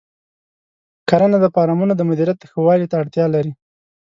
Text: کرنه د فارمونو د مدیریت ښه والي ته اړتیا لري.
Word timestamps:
کرنه 1.09 1.37
د 1.41 1.45
فارمونو 1.55 1.93
د 1.95 2.01
مدیریت 2.09 2.39
ښه 2.51 2.59
والي 2.67 2.87
ته 2.91 2.95
اړتیا 3.01 3.25
لري. 3.35 3.51